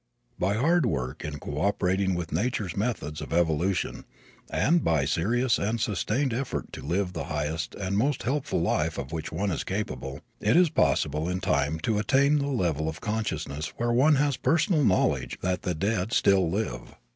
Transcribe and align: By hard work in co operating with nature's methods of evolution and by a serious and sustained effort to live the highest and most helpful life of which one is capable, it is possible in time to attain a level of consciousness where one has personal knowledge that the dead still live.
By 0.39 0.55
hard 0.55 0.87
work 0.87 1.23
in 1.23 1.37
co 1.39 1.61
operating 1.61 2.15
with 2.15 2.31
nature's 2.31 2.75
methods 2.75 3.21
of 3.21 3.31
evolution 3.31 4.05
and 4.49 4.83
by 4.83 5.03
a 5.03 5.07
serious 5.07 5.59
and 5.59 5.79
sustained 5.79 6.33
effort 6.33 6.73
to 6.73 6.81
live 6.81 7.13
the 7.13 7.25
highest 7.25 7.75
and 7.75 7.95
most 7.95 8.23
helpful 8.23 8.59
life 8.63 8.97
of 8.97 9.11
which 9.11 9.31
one 9.31 9.51
is 9.51 9.63
capable, 9.63 10.21
it 10.39 10.57
is 10.57 10.71
possible 10.71 11.29
in 11.29 11.39
time 11.39 11.77
to 11.81 11.99
attain 11.99 12.41
a 12.41 12.49
level 12.49 12.89
of 12.89 12.99
consciousness 12.99 13.73
where 13.77 13.91
one 13.91 14.15
has 14.15 14.37
personal 14.37 14.83
knowledge 14.83 15.37
that 15.43 15.61
the 15.61 15.75
dead 15.75 16.13
still 16.13 16.49
live. 16.49 16.95